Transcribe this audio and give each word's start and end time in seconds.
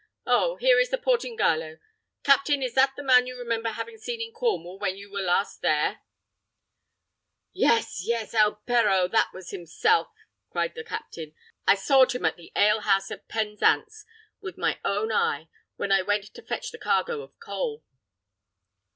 Oh! 0.25 0.55
here 0.55 0.79
is 0.79 0.89
the 0.89 0.97
Portingallo. 0.97 1.77
Captain, 2.23 2.63
is 2.63 2.73
that 2.73 2.95
the 2.95 3.03
man 3.03 3.27
you 3.27 3.37
remember 3.37 3.69
having 3.69 3.99
seen 3.99 4.19
in 4.19 4.31
Cornwall 4.31 4.79
when 4.79 4.97
you 4.97 5.11
were 5.11 5.21
last 5.21 5.61
there?" 5.61 6.01
"Yes, 7.53 8.01
yes, 8.03 8.33
el 8.33 8.55
Pero! 8.65 9.07
that 9.09 9.29
was 9.31 9.51
himself!" 9.51 10.07
cried 10.49 10.73
the 10.73 10.83
captain; 10.83 11.35
"I 11.67 11.75
sawed 11.75 12.13
him 12.13 12.25
at 12.25 12.35
the 12.35 12.51
ale 12.55 12.79
house 12.79 13.11
at 13.11 13.27
Penzance 13.27 14.03
with 14.39 14.57
my 14.57 14.79
own 14.83 15.11
eye, 15.11 15.49
when 15.75 15.91
I 15.91 16.01
went 16.01 16.33
to 16.33 16.41
fetch 16.41 16.71
the 16.71 16.79
cargo 16.79 17.21
of 17.21 17.39
coal." 17.39 17.83